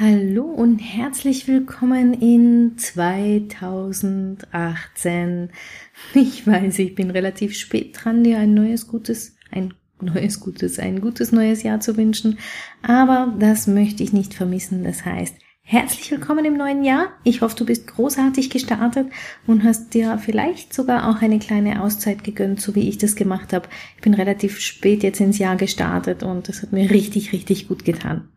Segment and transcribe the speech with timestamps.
[0.00, 5.50] Hallo und herzlich willkommen in 2018.
[6.14, 11.00] Ich weiß, ich bin relativ spät dran, dir ein neues gutes, ein neues gutes, ein
[11.00, 12.38] gutes neues Jahr zu wünschen,
[12.80, 14.84] aber das möchte ich nicht vermissen.
[14.84, 17.08] Das heißt, herzlich willkommen im neuen Jahr.
[17.24, 19.08] Ich hoffe, du bist großartig gestartet
[19.48, 23.52] und hast dir vielleicht sogar auch eine kleine Auszeit gegönnt, so wie ich das gemacht
[23.52, 23.68] habe.
[23.96, 27.84] Ich bin relativ spät jetzt ins Jahr gestartet und das hat mir richtig, richtig gut
[27.84, 28.28] getan.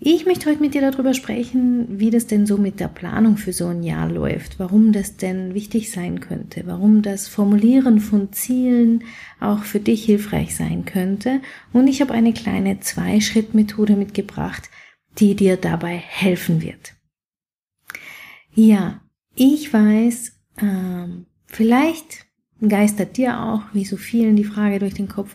[0.00, 3.52] Ich möchte heute mit dir darüber sprechen, wie das denn so mit der Planung für
[3.52, 9.04] so ein Jahr läuft, warum das denn wichtig sein könnte, warum das Formulieren von Zielen
[9.40, 11.40] auch für dich hilfreich sein könnte.
[11.72, 14.68] Und ich habe eine kleine Zwei-Schritt-Methode mitgebracht,
[15.18, 16.94] die dir dabei helfen wird.
[18.52, 19.00] Ja,
[19.36, 22.26] ich weiß, ähm, vielleicht
[22.60, 25.34] geistert dir auch, wie so vielen, die Frage durch den Kopf,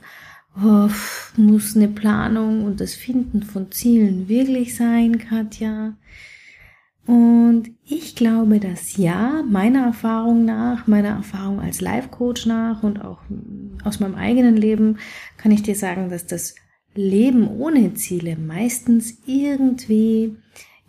[1.38, 5.94] muss eine Planung und das Finden von Zielen wirklich sein, Katja?
[7.06, 13.22] Und ich glaube, dass ja, meiner Erfahrung nach, meiner Erfahrung als Life-Coach nach und auch
[13.84, 14.98] aus meinem eigenen Leben
[15.38, 16.54] kann ich dir sagen, dass das
[16.94, 20.38] Leben ohne Ziele meistens irgendwie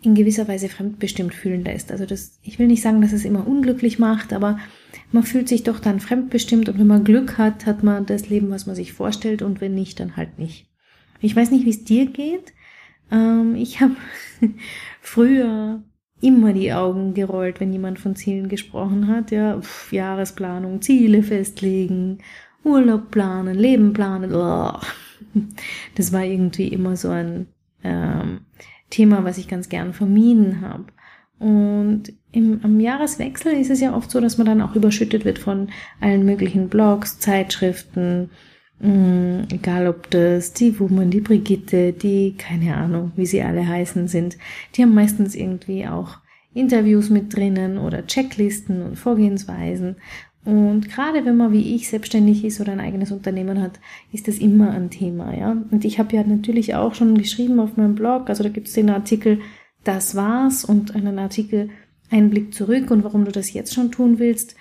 [0.03, 1.91] in gewisser Weise fremdbestimmt fühlen lässt.
[1.91, 4.59] Also das, ich will nicht sagen, dass es immer unglücklich macht, aber
[5.11, 8.49] man fühlt sich doch dann fremdbestimmt und wenn man Glück hat, hat man das Leben,
[8.49, 10.67] was man sich vorstellt und wenn nicht, dann halt nicht.
[11.19, 12.53] Ich weiß nicht, wie es dir geht.
[13.11, 13.95] Ähm, ich habe
[15.01, 15.83] früher
[16.21, 19.31] immer die Augen gerollt, wenn jemand von Zielen gesprochen hat.
[19.31, 22.19] Ja, Pff, Jahresplanung, Ziele festlegen,
[22.63, 24.33] Urlaub planen, Leben planen.
[24.33, 24.79] Oh.
[25.95, 27.47] Das war irgendwie immer so ein
[27.83, 28.41] ähm,
[28.91, 30.85] Thema, was ich ganz gern vermieden habe.
[31.39, 35.39] Und im, am Jahreswechsel ist es ja oft so, dass man dann auch überschüttet wird
[35.39, 35.69] von
[35.99, 38.29] allen möglichen Blogs, Zeitschriften,
[38.79, 43.67] mh, mm, egal ob das die Woman, die Brigitte, die, keine Ahnung, wie sie alle
[43.67, 44.37] heißen sind.
[44.75, 46.19] Die haben meistens irgendwie auch
[46.53, 49.95] Interviews mit drinnen oder Checklisten und Vorgehensweisen.
[50.43, 53.79] Und gerade wenn man wie ich selbstständig ist oder ein eigenes Unternehmen hat,
[54.11, 55.55] ist das immer ein Thema, ja.
[55.69, 58.73] Und ich habe ja natürlich auch schon geschrieben auf meinem Blog, also da gibt es
[58.73, 59.39] den Artikel
[59.83, 61.69] Das war's und einen Artikel
[62.11, 64.55] Einblick zurück und warum du das jetzt schon tun willst.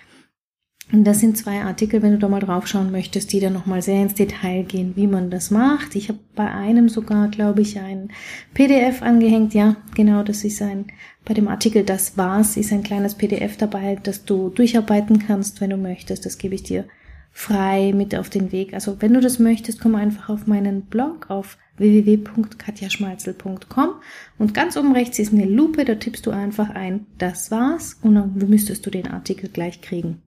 [0.93, 4.03] Und das sind zwei Artikel, wenn du da mal draufschauen möchtest, die dann nochmal sehr
[4.03, 5.95] ins Detail gehen, wie man das macht.
[5.95, 8.11] Ich habe bei einem sogar, glaube ich, ein
[8.55, 9.55] PDF angehängt.
[9.55, 10.87] Ja, genau, das ist ein,
[11.25, 15.71] bei dem Artikel Das war's, ist ein kleines PDF dabei, das du durcharbeiten kannst, wenn
[15.71, 16.27] du möchtest.
[16.27, 16.87] Das gebe ich dir
[17.31, 18.75] frei mit auf den Weg.
[18.75, 23.91] Also wenn du das möchtest, komm einfach auf meinen Blog auf www.katjaschmalzel.com
[24.39, 28.17] und ganz oben rechts ist eine Lupe, da tippst du einfach ein, das war's und
[28.17, 30.21] dann müsstest du den Artikel gleich kriegen.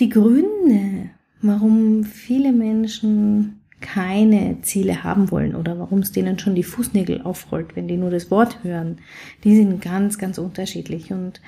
[0.00, 1.10] Die Gründe,
[1.42, 7.76] warum viele Menschen keine Ziele haben wollen oder warum es denen schon die Fußnägel aufrollt,
[7.76, 8.98] wenn die nur das Wort hören,
[9.44, 11.12] die sind ganz, ganz unterschiedlich.
[11.12, 11.40] Und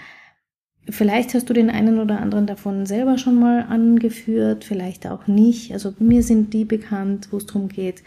[0.89, 5.73] vielleicht hast du den einen oder anderen davon selber schon mal angeführt, vielleicht auch nicht.
[5.73, 8.03] Also mir sind die bekannt, wo es darum geht,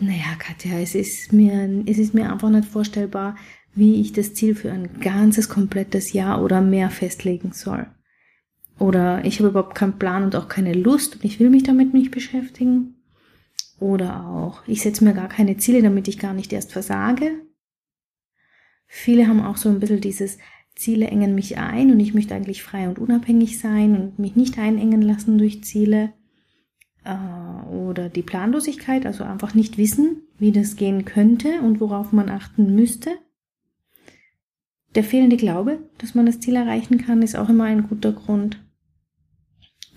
[0.00, 3.36] naja, Katja, es ist mir, es ist mir einfach nicht vorstellbar,
[3.74, 7.86] wie ich das Ziel für ein ganzes, komplettes Jahr oder mehr festlegen soll.
[8.78, 11.94] Oder ich habe überhaupt keinen Plan und auch keine Lust und ich will mich damit
[11.94, 12.96] nicht beschäftigen.
[13.78, 17.32] Oder auch, ich setze mir gar keine Ziele, damit ich gar nicht erst versage.
[18.86, 20.38] Viele haben auch so ein bisschen dieses
[20.74, 24.58] Ziele engen mich ein und ich möchte eigentlich frei und unabhängig sein und mich nicht
[24.58, 26.12] einengen lassen durch Ziele.
[27.04, 32.28] Äh, oder die Planlosigkeit, also einfach nicht wissen, wie das gehen könnte und worauf man
[32.28, 33.10] achten müsste.
[34.94, 38.58] Der fehlende Glaube, dass man das Ziel erreichen kann, ist auch immer ein guter Grund.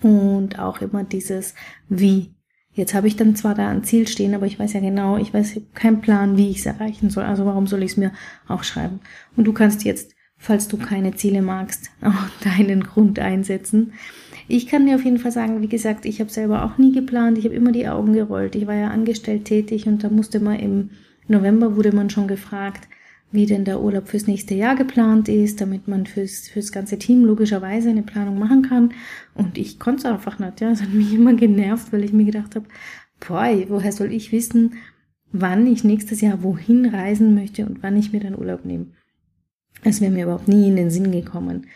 [0.02, 1.54] Und auch immer dieses
[1.88, 2.34] Wie.
[2.72, 5.32] Jetzt habe ich dann zwar da ein Ziel stehen, aber ich weiß ja genau, ich
[5.32, 7.24] weiß keinen Plan, wie ich es erreichen soll.
[7.24, 8.12] Also warum soll ich es mir
[8.48, 9.00] aufschreiben?
[9.34, 12.12] Und du kannst jetzt, falls du keine Ziele magst, auch
[12.44, 13.94] deinen Grund einsetzen.
[14.48, 17.38] Ich kann dir auf jeden Fall sagen, wie gesagt, ich habe selber auch nie geplant.
[17.38, 18.54] Ich habe immer die Augen gerollt.
[18.54, 20.90] Ich war ja angestellt tätig und da musste man im
[21.28, 22.88] November wurde man schon gefragt,
[23.32, 27.24] wie denn der Urlaub fürs nächste Jahr geplant ist, damit man fürs, fürs ganze Team
[27.24, 28.94] logischerweise eine Planung machen kann.
[29.34, 30.60] Und ich konnte es einfach nicht.
[30.60, 32.66] Ja, es hat mich immer genervt, weil ich mir gedacht habe,
[33.26, 34.74] boah, woher soll ich wissen,
[35.32, 38.86] wann ich nächstes Jahr wohin reisen möchte und wann ich mir dann Urlaub nehme.
[39.84, 41.66] Das wäre mir überhaupt nie in den Sinn gekommen.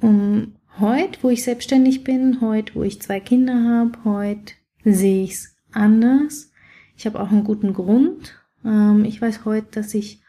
[0.00, 4.54] Um, Heute, wo ich selbstständig bin, heute, wo ich zwei Kinder habe, heute
[4.84, 6.52] sehe ich es anders.
[6.96, 8.40] Ich habe auch einen guten Grund.
[8.64, 10.19] Ähm, ich weiß heute, dass ich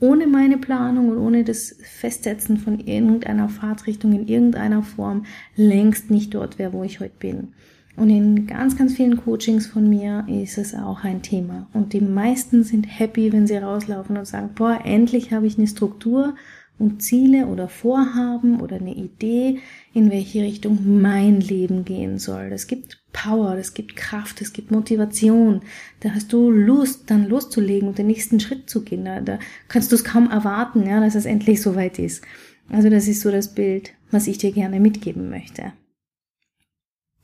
[0.00, 5.24] ohne meine Planung und ohne das Festsetzen von irgendeiner Fahrtrichtung in irgendeiner Form
[5.56, 7.48] längst nicht dort wäre, wo ich heute bin.
[7.96, 11.66] Und in ganz, ganz vielen Coachings von mir ist es auch ein Thema.
[11.72, 15.66] Und die meisten sind happy, wenn sie rauslaufen und sagen, boah, endlich habe ich eine
[15.66, 16.36] Struktur
[16.78, 19.58] und Ziele oder Vorhaben oder eine Idee,
[19.92, 22.50] in welche Richtung mein Leben gehen soll.
[22.50, 25.62] Das gibt Power, das gibt Kraft, es gibt Motivation.
[26.00, 29.04] Da hast du Lust, dann loszulegen und den nächsten Schritt zu gehen.
[29.04, 32.22] Da, da kannst du es kaum erwarten, ja, dass es endlich soweit ist.
[32.70, 35.72] Also das ist so das Bild, was ich dir gerne mitgeben möchte.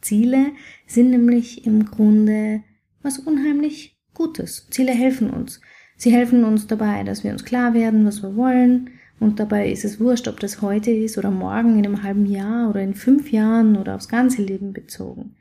[0.00, 0.52] Ziele
[0.86, 2.62] sind nämlich im Grunde
[3.02, 4.68] was unheimlich Gutes.
[4.70, 5.60] Ziele helfen uns.
[5.96, 8.90] Sie helfen uns dabei, dass wir uns klar werden, was wir wollen,
[9.24, 12.68] und dabei ist es wurscht, ob das heute ist oder morgen, in einem halben Jahr
[12.68, 15.34] oder in fünf Jahren oder aufs ganze Leben bezogen.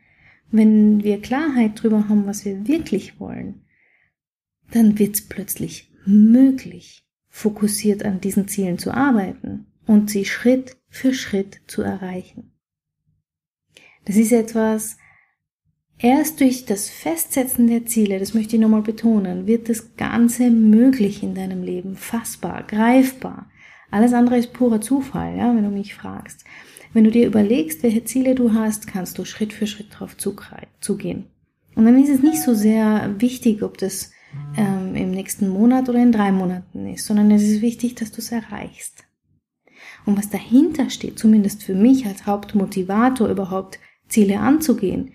[0.51, 3.65] Wenn wir Klarheit darüber haben, was wir wirklich wollen,
[4.71, 11.13] dann wird es plötzlich möglich, fokussiert an diesen Zielen zu arbeiten und sie Schritt für
[11.13, 12.53] Schritt zu erreichen.
[14.05, 14.97] Das ist etwas,
[15.97, 21.21] erst durch das Festsetzen der Ziele, das möchte ich nochmal betonen, wird das Ganze möglich
[21.21, 23.49] in deinem Leben, fassbar, greifbar.
[23.93, 26.45] Alles andere ist purer Zufall, ja, wenn du mich fragst.
[26.93, 31.25] Wenn du dir überlegst, welche Ziele du hast, kannst du Schritt für Schritt darauf zugehen.
[31.75, 34.09] Und dann ist es nicht so sehr wichtig, ob das
[34.57, 38.17] ähm, im nächsten Monat oder in drei Monaten ist, sondern es ist wichtig, dass du
[38.17, 39.03] es erreichst.
[40.07, 45.11] Und was dahinter steht, zumindest für mich als Hauptmotivator überhaupt Ziele anzugehen,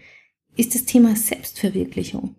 [0.56, 2.36] ist das Thema Selbstverwirklichung.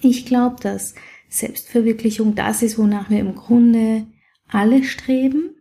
[0.00, 0.96] Ich glaube, dass
[1.28, 4.06] Selbstverwirklichung das ist, wonach wir im Grunde
[4.52, 5.56] alle streben.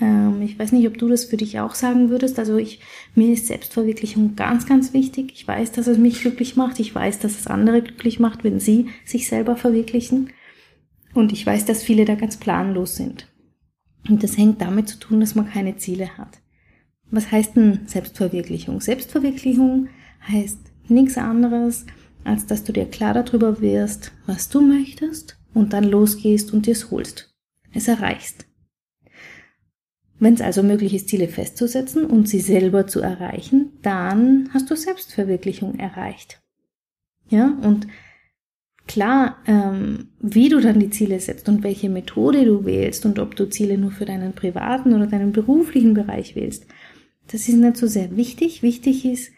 [0.00, 2.38] Ähm, ich weiß nicht, ob du das für dich auch sagen würdest.
[2.38, 2.80] Also ich,
[3.14, 5.32] mir ist Selbstverwirklichung ganz, ganz wichtig.
[5.34, 6.80] Ich weiß, dass es mich glücklich macht.
[6.80, 10.30] Ich weiß, dass es andere glücklich macht, wenn sie sich selber verwirklichen.
[11.14, 13.28] Und ich weiß, dass viele da ganz planlos sind.
[14.08, 16.40] Und das hängt damit zu tun, dass man keine Ziele hat.
[17.10, 18.80] Was heißt denn Selbstverwirklichung?
[18.80, 19.88] Selbstverwirklichung
[20.28, 20.58] heißt
[20.88, 21.86] nichts anderes,
[22.24, 26.72] als dass du dir klar darüber wirst, was du möchtest und dann losgehst und dir
[26.72, 27.33] es holst
[27.74, 28.46] es erreichst.
[30.18, 34.76] Wenn es also möglich ist, Ziele festzusetzen und sie selber zu erreichen, dann hast du
[34.76, 36.40] Selbstverwirklichung erreicht.
[37.28, 37.88] Ja, und
[38.86, 43.34] klar, ähm, wie du dann die Ziele setzt und welche Methode du wählst und ob
[43.34, 46.66] du Ziele nur für deinen privaten oder deinen beruflichen Bereich wählst,
[47.26, 48.62] das ist nicht so sehr wichtig.
[48.62, 49.32] Wichtig ist,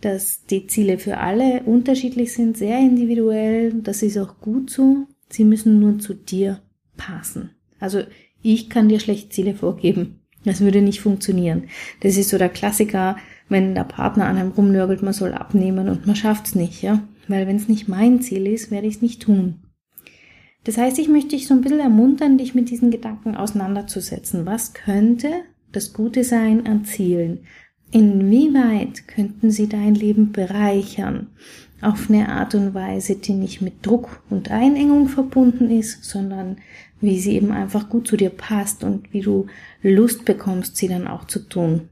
[0.00, 3.72] dass die Ziele für alle unterschiedlich sind, sehr individuell.
[3.74, 5.06] Das ist auch gut so.
[5.28, 6.60] Sie müssen nur zu dir
[6.96, 7.50] passen.
[7.82, 8.02] Also
[8.42, 10.20] ich kann dir schlecht Ziele vorgeben.
[10.44, 11.64] Das würde nicht funktionieren.
[12.00, 13.16] Das ist so der Klassiker,
[13.48, 17.02] wenn der Partner an einem rumnörgelt, man soll abnehmen und man schafft's nicht, ja.
[17.28, 19.60] Weil wenn es nicht mein Ziel ist, werde ich es nicht tun.
[20.64, 24.46] Das heißt, ich möchte dich so ein bisschen ermuntern, dich mit diesen Gedanken auseinanderzusetzen.
[24.46, 25.28] Was könnte
[25.72, 27.40] das Gute sein an Zielen?
[27.90, 31.28] Inwieweit könnten sie dein Leben bereichern?
[31.80, 36.58] Auf eine Art und Weise, die nicht mit Druck und Einengung verbunden ist, sondern
[37.02, 39.46] wie sie eben einfach gut zu dir passt und wie du
[39.82, 41.88] Lust bekommst, sie dann auch zu tun.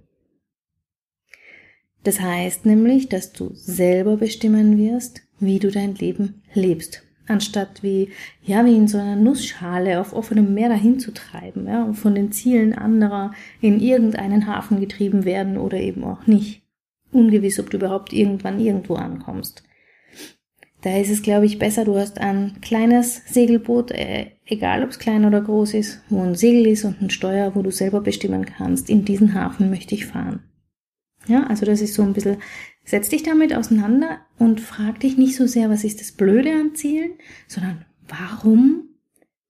[2.04, 8.10] Das heißt nämlich, dass du selber bestimmen wirst, wie du dein Leben lebst, anstatt wie,
[8.42, 12.14] ja, wie in so einer Nussschale auf offenem Meer dahin zu treiben, ja, und von
[12.14, 16.62] den Zielen anderer in irgendeinen Hafen getrieben werden oder eben auch nicht.
[17.12, 19.64] Ungewiss, ob du überhaupt irgendwann irgendwo ankommst.
[20.82, 24.98] Da ist es, glaube ich, besser, du hast ein kleines Segelboot, äh, egal ob es
[24.98, 28.46] klein oder groß ist, wo ein Segel ist und ein Steuer, wo du selber bestimmen
[28.46, 30.42] kannst, in diesen Hafen möchte ich fahren.
[31.26, 32.38] Ja, also das ist so ein bisschen,
[32.84, 36.74] setz dich damit auseinander und frag dich nicht so sehr, was ist das Blöde an
[36.74, 37.12] Zielen,
[37.46, 38.88] sondern warum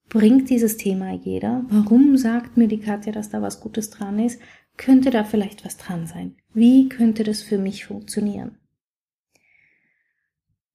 [0.08, 1.64] bringt dieses Thema jeder?
[1.68, 4.40] Warum sagt mir die Katja, dass da was Gutes dran ist?
[4.76, 6.34] Könnte da vielleicht was dran sein?
[6.52, 8.56] Wie könnte das für mich funktionieren?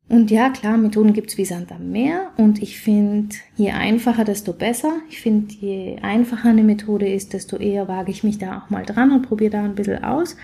[0.08, 2.32] Und ja, klar, Methoden gibt's wie Sand am Meer.
[2.38, 4.94] Und ich finde, je einfacher, desto besser.
[5.10, 8.86] Ich finde, je einfacher eine Methode ist, desto eher wage ich mich da auch mal
[8.86, 10.38] dran und probiere da ein bisschen aus.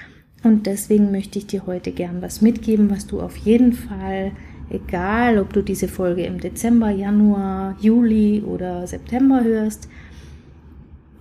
[0.43, 4.31] Und deswegen möchte ich dir heute gern was mitgeben, was du auf jeden Fall,
[4.71, 9.87] egal ob du diese Folge im Dezember, Januar, Juli oder September hörst,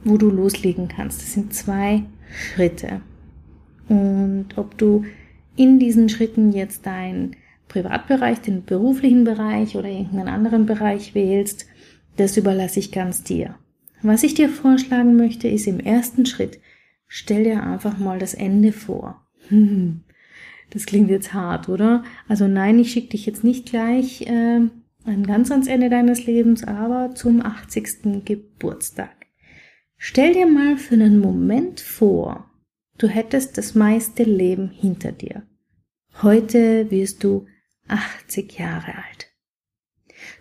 [0.04, 1.20] wo du loslegen kannst.
[1.20, 3.02] Das sind zwei Schritte.
[3.90, 5.04] Und ob du
[5.56, 7.36] in diesen Schritten jetzt dein
[7.70, 11.66] Privatbereich, den beruflichen Bereich oder irgendeinen anderen Bereich wählst,
[12.16, 13.54] das überlasse ich ganz dir.
[14.02, 16.58] Was ich dir vorschlagen möchte, ist im ersten Schritt,
[17.06, 19.26] stell dir einfach mal das Ende vor.
[20.72, 22.04] Das klingt jetzt hart, oder?
[22.28, 24.60] Also nein, ich schicke dich jetzt nicht gleich äh,
[25.26, 28.24] ganz ans Ende deines Lebens, aber zum 80.
[28.24, 29.10] Geburtstag.
[29.96, 32.48] Stell dir mal für einen Moment vor,
[32.98, 35.42] du hättest das meiste Leben hinter dir.
[36.22, 37.46] Heute wirst du
[37.90, 39.30] 80 Jahre alt.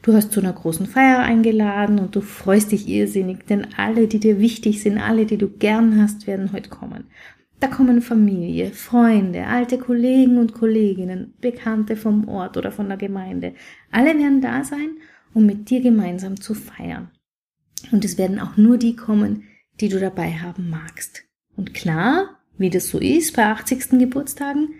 [0.01, 4.19] Du hast zu einer großen Feier eingeladen und du freust dich irrsinnig, denn alle, die
[4.19, 7.05] dir wichtig sind, alle, die du gern hast, werden heute kommen.
[7.59, 13.53] Da kommen Familie, Freunde, alte Kollegen und Kolleginnen, Bekannte vom Ort oder von der Gemeinde.
[13.91, 14.97] Alle werden da sein,
[15.33, 17.11] um mit dir gemeinsam zu feiern.
[17.91, 19.43] Und es werden auch nur die kommen,
[19.81, 21.23] die du dabei haben magst.
[21.55, 23.99] Und klar, wie das so ist bei 80.
[23.99, 24.75] Geburtstagen,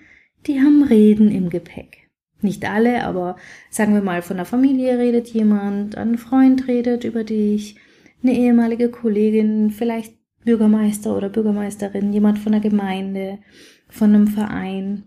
[0.48, 1.99] die haben Reden im Gepäck.
[2.42, 3.36] Nicht alle, aber
[3.70, 7.76] sagen wir mal, von der Familie redet jemand, ein Freund redet über dich,
[8.24, 10.14] eine ehemalige Kollegin, vielleicht
[10.46, 13.40] Bürgermeister oder Bürgermeisterin, jemand von der Gemeinde,
[13.90, 15.04] von einem Verein.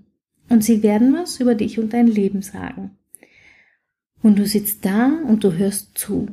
[0.48, 2.98] Und sie werden was über dich und dein Leben sagen.
[4.22, 6.28] Und du sitzt da und du hörst zu.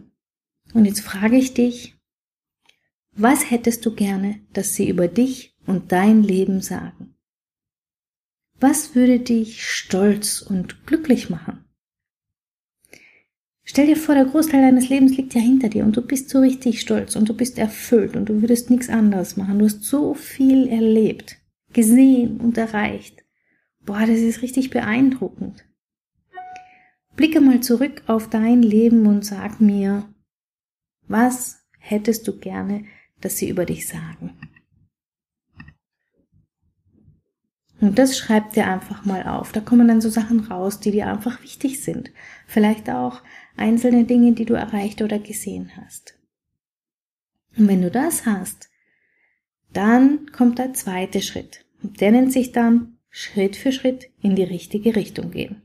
[0.74, 1.96] Und jetzt frage ich dich,
[3.13, 7.15] was hättest du gerne, dass sie über dich und dein Leben sagen?
[8.60, 11.63] Was würde dich stolz und glücklich machen?
[13.63, 16.39] Stell dir vor, der Großteil deines Lebens liegt ja hinter dir und du bist so
[16.39, 19.60] richtig stolz und du bist erfüllt und du würdest nichts anderes machen.
[19.60, 21.38] Du hast so viel erlebt,
[21.72, 23.24] gesehen und erreicht.
[23.82, 25.66] Boah, das ist richtig beeindruckend.
[27.16, 30.10] Blicke mal zurück auf dein Leben und sag mir,
[31.08, 32.86] was hättest du gerne,
[33.22, 34.38] dass sie über dich sagen?
[37.81, 39.51] Und das schreibt dir einfach mal auf.
[39.51, 42.12] Da kommen dann so Sachen raus, die dir einfach wichtig sind.
[42.45, 43.21] Vielleicht auch
[43.55, 46.15] einzelne Dinge, die du erreicht oder gesehen hast.
[47.57, 48.69] Und wenn du das hast,
[49.71, 51.65] dann kommt der zweite Schritt.
[51.81, 55.62] Und der nennt sich dann Schritt für Schritt in die richtige Richtung gehen.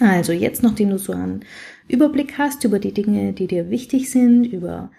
[0.00, 1.44] Also jetzt, nachdem du so einen
[1.88, 4.90] Überblick hast über die Dinge, die dir wichtig sind, über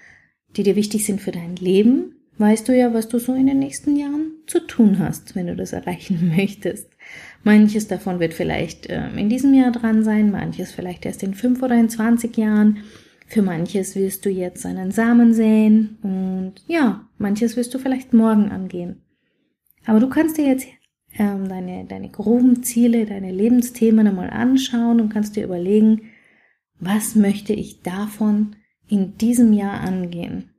[0.56, 3.60] die dir wichtig sind für dein Leben, weißt du ja, was du so in den
[3.60, 6.90] nächsten Jahren zu tun hast, wenn du das erreichen möchtest.
[7.44, 11.62] Manches davon wird vielleicht äh, in diesem Jahr dran sein, manches vielleicht erst in fünf
[11.62, 12.80] oder in zwanzig Jahren.
[13.28, 18.52] Für manches wirst du jetzt einen Samen säen und ja, manches wirst du vielleicht morgen
[18.52, 19.02] angehen.
[19.86, 20.68] Aber du kannst dir jetzt
[21.18, 26.12] ähm, deine, deine groben Ziele, deine Lebensthemen einmal anschauen und kannst dir überlegen,
[26.80, 28.56] was möchte ich davon
[28.88, 30.55] in diesem Jahr angehen?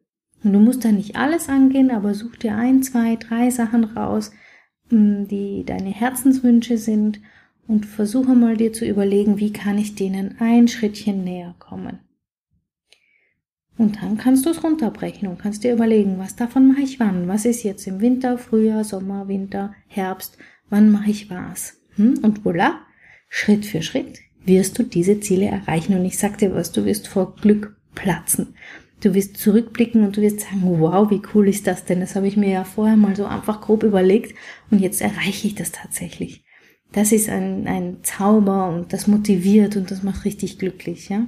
[0.46, 4.30] Und du musst da nicht alles angehen, aber such dir ein, zwei, drei Sachen raus,
[4.90, 7.20] mm, die deine Herzenswünsche sind
[7.66, 11.98] und versuche mal dir zu überlegen, wie kann ich denen ein Schrittchen näher kommen.
[13.76, 17.26] Und dann kannst du es runterbrechen und kannst dir überlegen, was davon mache ich wann?
[17.26, 20.38] Was ist jetzt im Winter, Frühjahr, Sommer, Winter, Herbst?
[20.70, 21.76] Wann mache ich was?
[21.96, 22.20] Hm?
[22.22, 22.74] Und voilà,
[23.28, 25.98] Schritt für Schritt wirst du diese Ziele erreichen.
[25.98, 28.54] Und ich sag dir was, du wirst vor Glück platzen.
[29.00, 32.00] Du wirst zurückblicken und du wirst sagen, wow, wie cool ist das denn?
[32.00, 34.34] Das habe ich mir ja vorher mal so einfach grob überlegt
[34.70, 36.44] und jetzt erreiche ich das tatsächlich.
[36.92, 41.26] Das ist ein, ein Zauber und das motiviert und das macht richtig glücklich, ja.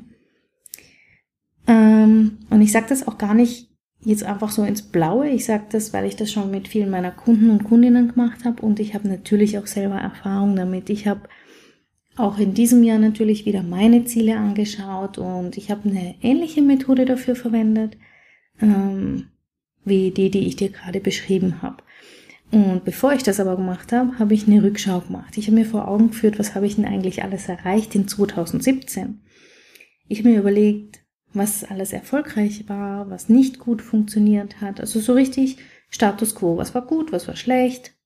[1.67, 3.69] Ähm, und ich sage das auch gar nicht
[4.01, 5.29] jetzt einfach so ins Blaue.
[5.29, 8.63] Ich sage das, weil ich das schon mit vielen meiner Kunden und Kundinnen gemacht habe
[8.63, 10.89] und ich habe natürlich auch selber Erfahrung damit.
[10.89, 11.29] Ich habe
[12.19, 17.05] auch in diesem Jahr natürlich wieder meine Ziele angeschaut und ich habe eine ähnliche Methode
[17.05, 17.97] dafür verwendet,
[18.61, 19.29] ähm,
[19.85, 21.83] wie die, die ich dir gerade beschrieben habe.
[22.51, 25.37] Und bevor ich das aber gemacht habe, habe ich eine Rückschau gemacht.
[25.37, 29.21] Ich habe mir vor Augen geführt, was habe ich denn eigentlich alles erreicht in 2017.
[30.09, 31.01] Ich habe mir überlegt,
[31.35, 34.81] was alles erfolgreich war, was nicht gut funktioniert hat.
[34.81, 35.59] Also so richtig
[35.91, 36.57] Status quo.
[36.57, 37.98] Was war gut, was war schlecht,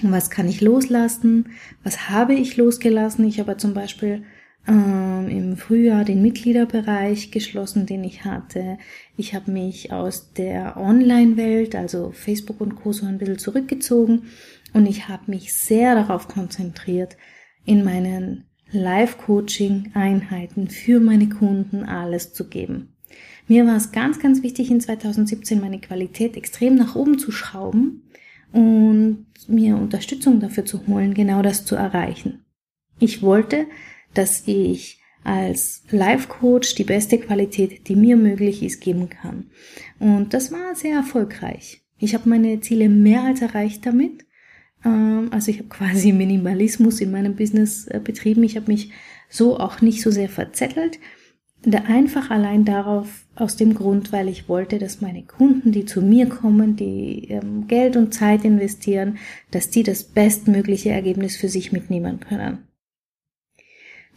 [0.00, 1.50] was kann ich loslassen?
[1.84, 3.26] Was habe ich losgelassen?
[3.26, 4.22] Ich habe zum Beispiel
[4.66, 8.78] ähm, im Frühjahr den Mitgliederbereich geschlossen, den ich hatte.
[9.16, 12.92] Ich habe mich aus der Online-Welt, also Facebook und Co.
[12.92, 14.24] so ein bisschen zurückgezogen
[14.72, 17.16] und ich habe mich sehr darauf konzentriert,
[17.64, 22.94] in meinen Live-Coaching-Einheiten für meine Kunden alles zu geben.
[23.46, 28.02] Mir war es ganz, ganz wichtig, in 2017 meine Qualität extrem nach oben zu schrauben
[28.52, 32.44] und mir Unterstützung dafür zu holen, genau das zu erreichen.
[32.98, 33.66] Ich wollte,
[34.14, 39.50] dass ich als Life-Coach die beste Qualität, die mir möglich ist, geben kann.
[39.98, 41.82] Und das war sehr erfolgreich.
[41.98, 44.26] Ich habe meine Ziele mehr als erreicht damit.
[44.84, 48.42] Ähm, also ich habe quasi Minimalismus in meinem Business äh, betrieben.
[48.42, 48.90] Ich habe mich
[49.28, 50.98] so auch nicht so sehr verzettelt.
[51.86, 56.28] Einfach allein darauf, aus dem Grund, weil ich wollte, dass meine Kunden, die zu mir
[56.28, 59.18] kommen, die ähm, Geld und Zeit investieren,
[59.50, 62.66] dass die das bestmögliche Ergebnis für sich mitnehmen können.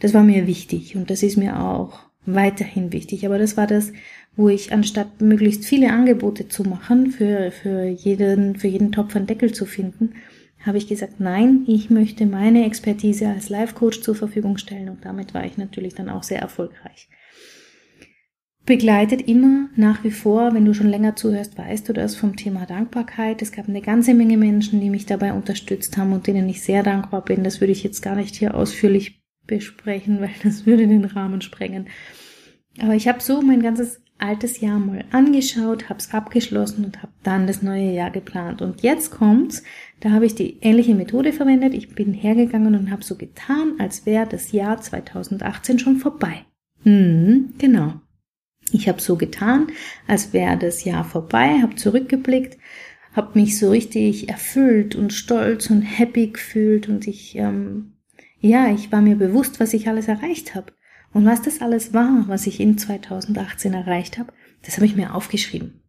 [0.00, 3.24] Das war mir wichtig und das ist mir auch weiterhin wichtig.
[3.24, 3.92] Aber das war das,
[4.36, 9.26] wo ich anstatt möglichst viele Angebote zu machen, für, für jeden, für jeden Topf einen
[9.26, 10.14] Deckel zu finden,
[10.66, 15.04] habe ich gesagt, nein, ich möchte meine Expertise als Life Coach zur Verfügung stellen und
[15.04, 17.08] damit war ich natürlich dann auch sehr erfolgreich
[18.66, 22.66] begleitet immer nach wie vor, wenn du schon länger zuhörst, weißt du das vom Thema
[22.66, 23.40] Dankbarkeit.
[23.40, 26.82] Es gab eine ganze Menge Menschen, die mich dabei unterstützt haben und denen ich sehr
[26.82, 27.44] dankbar bin.
[27.44, 31.86] Das würde ich jetzt gar nicht hier ausführlich besprechen, weil das würde den Rahmen sprengen.
[32.80, 37.12] Aber ich habe so mein ganzes altes Jahr mal angeschaut, habe es abgeschlossen und habe
[37.22, 38.62] dann das neue Jahr geplant.
[38.62, 39.62] Und jetzt kommt's,
[40.00, 41.74] da habe ich die ähnliche Methode verwendet.
[41.74, 46.44] Ich bin hergegangen und habe so getan, als wäre das Jahr 2018 schon vorbei.
[46.82, 48.00] Hm, genau.
[48.72, 49.68] Ich habe so getan,
[50.06, 52.58] als wäre das Jahr vorbei, habe zurückgeblickt,
[53.12, 57.94] habe mich so richtig erfüllt und stolz und happy gefühlt und ich, ähm,
[58.40, 60.72] ja, ich war mir bewusst, was ich alles erreicht habe.
[61.12, 64.32] Und was das alles war, was ich in 2018 erreicht habe,
[64.62, 65.80] das habe ich mir aufgeschrieben.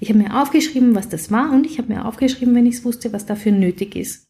[0.00, 2.84] Ich habe mir aufgeschrieben, was das war und ich habe mir aufgeschrieben, wenn ich es
[2.84, 4.26] wusste, was dafür nötig ist.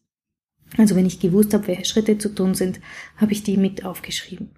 [0.77, 2.81] Also wenn ich gewusst habe, welche Schritte zu tun sind,
[3.17, 4.51] habe ich die mit aufgeschrieben.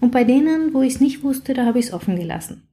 [0.00, 2.68] Und bei denen, wo ich es nicht wusste, da habe ich es offen gelassen.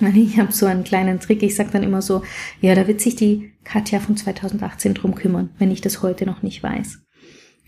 [0.14, 1.42] Ich habe so einen kleinen Trick.
[1.42, 2.22] Ich sage dann immer so,
[2.60, 6.42] ja, da wird sich die Katja von 2018 drum kümmern, wenn ich das heute noch
[6.42, 7.00] nicht weiß.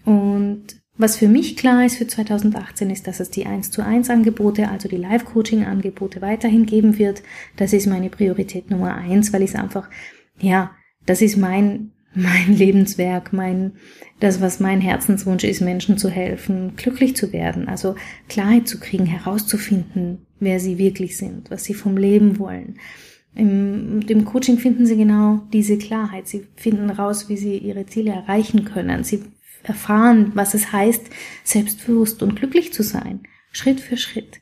[0.05, 4.11] Und was für mich klar ist für 2018 ist, dass es die 1 zu 1
[4.11, 7.23] Angebote, also die Live-Coaching Angebote weiterhin geben wird.
[7.57, 9.89] Das ist meine Priorität Nummer eins, weil ich es einfach,
[10.39, 10.73] ja,
[11.07, 13.73] das ist mein, mein Lebenswerk, mein,
[14.21, 17.95] das, was mein Herzenswunsch ist, Menschen zu helfen, glücklich zu werden, also
[18.29, 22.79] Klarheit zu kriegen, herauszufinden, wer sie wirklich sind, was sie vom Leben wollen.
[23.35, 26.29] Im dem Coaching finden sie genau diese Klarheit.
[26.29, 29.05] Sie finden raus, wie sie ihre Ziele erreichen können.
[29.05, 29.23] Sie
[29.63, 31.07] erfahren, was es heißt,
[31.45, 33.21] selbstbewusst und glücklich zu sein.
[33.53, 34.41] Schritt für Schritt.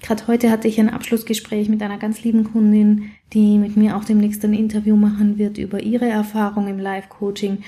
[0.00, 4.04] Gerade heute hatte ich ein Abschlussgespräch mit einer ganz lieben Kundin, die mit mir auch
[4.04, 7.58] demnächst ein Interview machen wird über ihre Erfahrung im Live-Coaching.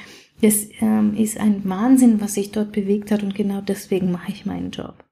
[0.43, 4.45] Das ähm, ist ein Wahnsinn, was sich dort bewegt hat und genau deswegen mache ich
[4.45, 5.06] meinen Job.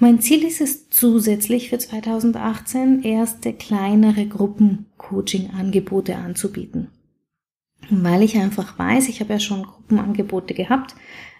[0.00, 6.88] Mein Ziel ist es zusätzlich für 2018 erste kleinere Gruppencoaching-Angebote anzubieten.
[7.90, 10.94] Weil ich einfach weiß, ich habe ja schon Gruppenangebote gehabt,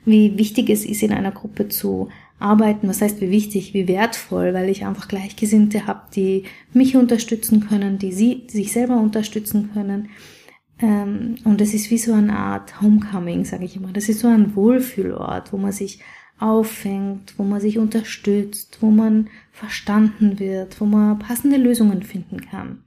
[0.05, 2.09] wie wichtig es ist, in einer Gruppe zu
[2.41, 2.89] arbeiten.
[2.89, 7.99] Was heißt wie wichtig, wie wertvoll, weil ich einfach Gleichgesinnte habe, die mich unterstützen können,
[7.99, 10.09] die sie sich selber unterstützen können.
[10.81, 13.93] Ähm, und es ist wie so eine Art Homecoming, sage ich immer.
[13.93, 16.01] Das ist so ein Wohlfühlort, wo man sich
[16.39, 22.85] auffängt, wo man sich unterstützt, wo man verstanden wird, wo man passende Lösungen finden kann.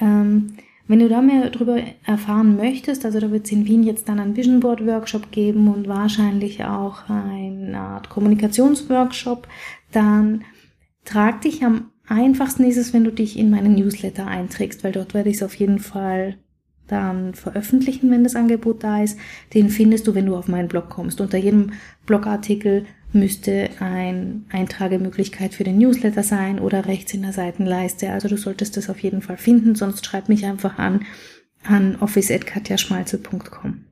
[0.00, 0.54] Ähm,
[0.86, 4.18] wenn du da mehr darüber erfahren möchtest, also da wird es in Wien jetzt dann
[4.18, 9.46] einen Vision Board Workshop geben und wahrscheinlich auch eine Art Kommunikationsworkshop,
[9.92, 10.42] dann
[11.04, 15.14] trag dich am einfachsten ist es, wenn du dich in meinen Newsletter einträgst, weil dort
[15.14, 16.38] werde ich es auf jeden Fall
[16.90, 19.18] dann veröffentlichen, wenn das Angebot da ist.
[19.54, 21.20] Den findest du, wenn du auf meinen Blog kommst.
[21.20, 21.72] Unter jedem
[22.06, 28.10] Blogartikel müsste ein Eintragemöglichkeit für den Newsletter sein oder rechts in der Seitenleiste.
[28.12, 31.04] Also du solltest das auf jeden Fall finden, sonst schreib mich einfach an
[31.62, 33.84] an office.katjaschmalzel.com.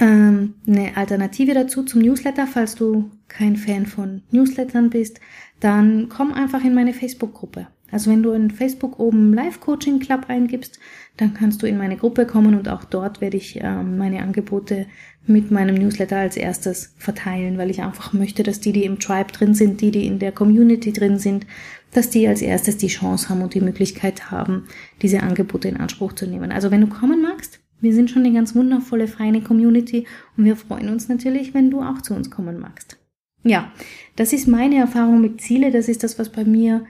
[0.00, 5.20] Ähm, eine Alternative dazu zum Newsletter, falls du kein Fan von Newslettern bist,
[5.60, 7.68] dann komm einfach in meine Facebook-Gruppe.
[7.90, 10.80] Also wenn du in Facebook oben Live Coaching Club eingibst,
[11.16, 14.86] dann kannst du in meine Gruppe kommen und auch dort werde ich äh, meine Angebote
[15.26, 19.32] mit meinem Newsletter als erstes verteilen, weil ich einfach möchte, dass die, die im Tribe
[19.32, 21.46] drin sind, die, die in der Community drin sind,
[21.92, 24.66] dass die als erstes die Chance haben und die Möglichkeit haben,
[25.00, 26.52] diese Angebote in Anspruch zu nehmen.
[26.52, 30.56] Also wenn du kommen magst, wir sind schon eine ganz wundervolle, feine Community und wir
[30.56, 32.98] freuen uns natürlich, wenn du auch zu uns kommen magst.
[33.44, 33.72] Ja,
[34.16, 36.86] das ist meine Erfahrung mit Ziele, das ist das, was bei mir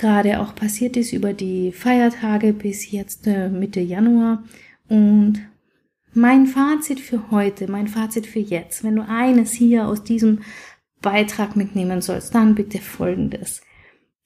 [0.00, 4.42] gerade auch passiert ist über die Feiertage bis jetzt äh, Mitte Januar.
[4.88, 5.40] Und
[6.14, 10.40] mein Fazit für heute, mein Fazit für jetzt, wenn du eines hier aus diesem
[11.02, 13.60] Beitrag mitnehmen sollst, dann bitte folgendes.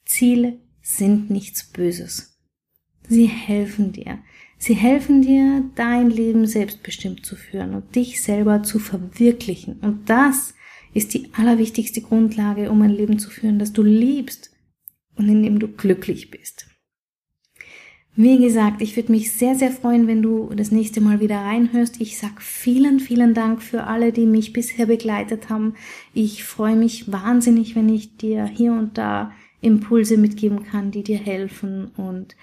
[0.04, 2.38] Ziele sind nichts Böses.
[3.08, 4.18] Sie helfen dir.
[4.56, 9.80] Sie helfen dir, dein Leben selbstbestimmt zu führen und dich selber zu verwirklichen.
[9.80, 10.54] Und das
[10.94, 14.53] ist die allerwichtigste Grundlage, um ein Leben zu führen, das du liebst
[15.16, 16.66] und in dem du glücklich bist.
[18.16, 22.00] Wie gesagt, ich würde mich sehr, sehr freuen, wenn du das nächste Mal wieder reinhörst.
[22.00, 25.74] Ich sag vielen, vielen Dank für alle, die mich bisher begleitet haben.
[26.12, 31.18] Ich freue mich wahnsinnig, wenn ich dir hier und da Impulse mitgeben kann, die dir
[31.18, 31.90] helfen.
[31.96, 32.36] Und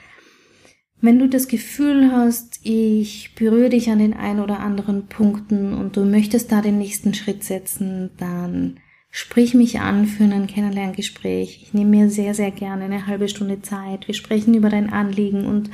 [1.00, 5.96] wenn du das Gefühl hast, ich berühre dich an den ein oder anderen Punkten und
[5.96, 8.78] du möchtest da den nächsten Schritt setzen, dann
[9.14, 11.60] Sprich mich an für ein Kennenlerngespräch.
[11.64, 14.08] Ich nehme mir sehr, sehr gerne eine halbe Stunde Zeit.
[14.08, 15.70] Wir sprechen über dein Anliegen und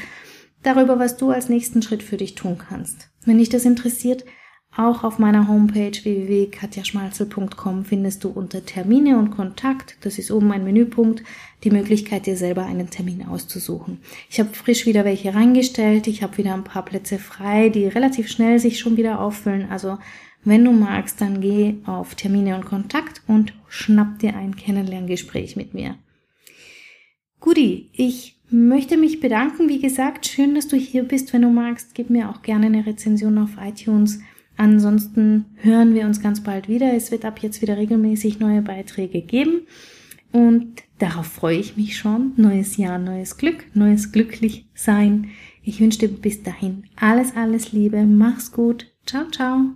[0.63, 3.09] darüber, was du als nächsten Schritt für dich tun kannst.
[3.25, 4.25] Wenn dich das interessiert,
[4.75, 10.63] auch auf meiner Homepage www.katjaschmalzel.com findest du unter Termine und Kontakt, das ist oben ein
[10.63, 11.23] Menüpunkt,
[11.63, 14.01] die Möglichkeit, dir selber einen Termin auszusuchen.
[14.29, 18.29] Ich habe frisch wieder welche reingestellt, ich habe wieder ein paar Plätze frei, die relativ
[18.29, 19.67] schnell sich schon wieder auffüllen.
[19.71, 19.97] Also
[20.47, 25.73] wenn du magst, dann geh auf Termine und Kontakt und schnapp dir ein Kennenlerngespräch mit
[25.73, 25.95] mir.
[27.39, 29.69] Guti, ich möchte mich bedanken.
[29.69, 31.33] Wie gesagt, schön, dass du hier bist.
[31.33, 34.19] Wenn du magst, gib mir auch gerne eine Rezension auf iTunes.
[34.55, 36.93] Ansonsten hören wir uns ganz bald wieder.
[36.93, 39.67] Es wird ab jetzt wieder regelmäßig neue Beiträge geben.
[40.31, 42.33] Und darauf freue ich mich schon.
[42.37, 45.29] Neues Jahr, neues Glück, neues Glücklichsein.
[45.61, 48.05] Ich wünsche dir bis dahin alles, alles Liebe.
[48.05, 48.87] Mach's gut.
[49.05, 49.75] Ciao, ciao.